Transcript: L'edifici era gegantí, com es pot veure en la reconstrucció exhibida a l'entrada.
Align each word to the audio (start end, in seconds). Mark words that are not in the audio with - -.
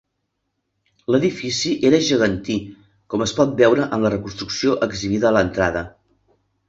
L'edifici 1.15 1.73
era 1.89 1.99
gegantí, 2.07 2.55
com 3.15 3.25
es 3.27 3.35
pot 3.41 3.53
veure 3.61 3.85
en 3.99 4.07
la 4.07 4.13
reconstrucció 4.15 4.75
exhibida 4.89 5.29
a 5.31 5.35
l'entrada. 5.39 5.85